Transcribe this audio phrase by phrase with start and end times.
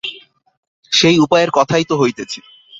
[0.91, 2.39] সেই উপায়ের কথাই তো হইতেছে।